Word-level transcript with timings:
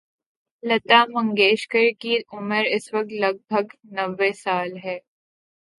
لتا 0.63 0.99
منگیشکر 1.05 1.85
کی 1.99 2.17
عمر 2.33 2.63
اس 2.71 2.93
وقت 2.93 3.11
لگ 3.13 3.35
بھگ 3.49 3.67
نّوے 3.91 4.31
سال 4.33 4.77
ہے۔ 4.85 4.97